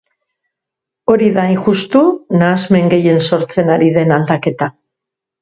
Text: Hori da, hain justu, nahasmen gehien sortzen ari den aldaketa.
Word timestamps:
Hori 1.13 1.27
da, 1.35 1.43
hain 1.49 1.59
justu, 1.65 2.01
nahasmen 2.39 2.89
gehien 2.95 3.23
sortzen 3.31 3.71
ari 3.77 3.93
den 4.01 4.17
aldaketa. 4.19 4.73